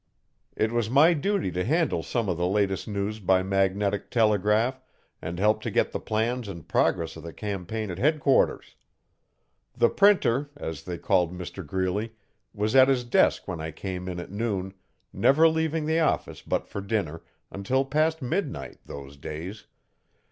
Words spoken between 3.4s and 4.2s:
magnetic